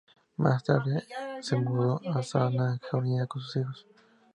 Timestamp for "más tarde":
0.37-1.03